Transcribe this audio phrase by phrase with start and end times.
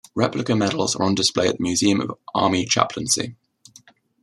[0.15, 3.35] Replica medals are on display at the Museum of Army Chaplaincy.